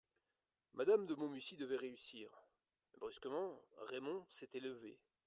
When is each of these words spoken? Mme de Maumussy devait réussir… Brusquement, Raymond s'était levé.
Mme 0.73 1.05
de 1.05 1.13
Maumussy 1.13 1.57
devait 1.57 1.77
réussir… 1.77 2.31
Brusquement, 2.97 3.61
Raymond 3.83 4.25
s'était 4.31 4.59
levé. 4.59 4.99